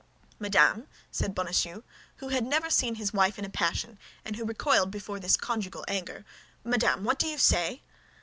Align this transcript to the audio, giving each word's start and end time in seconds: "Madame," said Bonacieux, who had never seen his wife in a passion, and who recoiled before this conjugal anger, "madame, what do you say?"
"Madame," 0.39 0.87
said 1.11 1.35
Bonacieux, 1.35 1.83
who 2.15 2.29
had 2.29 2.43
never 2.43 2.71
seen 2.71 2.95
his 2.95 3.13
wife 3.13 3.37
in 3.37 3.45
a 3.45 3.49
passion, 3.51 3.99
and 4.25 4.35
who 4.35 4.43
recoiled 4.43 4.89
before 4.89 5.19
this 5.19 5.37
conjugal 5.37 5.85
anger, 5.87 6.25
"madame, 6.63 7.03
what 7.03 7.19
do 7.19 7.27
you 7.27 7.37
say?" 7.37 7.83